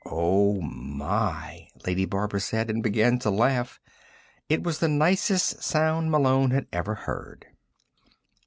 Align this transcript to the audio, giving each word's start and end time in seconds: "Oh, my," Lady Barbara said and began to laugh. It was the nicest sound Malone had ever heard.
"Oh, 0.07 0.61
my," 0.61 1.67
Lady 1.85 2.05
Barbara 2.05 2.39
said 2.39 2.71
and 2.71 2.81
began 2.81 3.19
to 3.19 3.29
laugh. 3.29 3.79
It 4.49 4.63
was 4.63 4.79
the 4.79 4.87
nicest 4.87 5.61
sound 5.61 6.09
Malone 6.09 6.49
had 6.49 6.65
ever 6.73 6.95
heard. 6.95 7.45